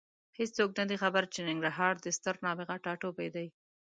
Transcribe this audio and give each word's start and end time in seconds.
هېڅوک 0.37 0.69
نه 0.79 0.85
دي 0.89 0.95
خبر 1.03 1.23
چې 1.33 1.39
ننګرهار 1.47 1.95
د 2.01 2.05
ستر 2.17 2.35
نابغه 2.45 2.75
ټاټوبی 2.85 3.29
دی. 3.35 3.47